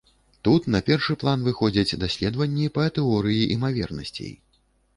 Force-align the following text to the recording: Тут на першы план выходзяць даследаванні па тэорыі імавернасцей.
Тут 0.47 0.61
на 0.75 0.79
першы 0.87 1.15
план 1.23 1.43
выходзяць 1.49 1.99
даследаванні 2.05 2.73
па 2.79 2.89
тэорыі 2.99 3.47
імавернасцей. 3.57 4.35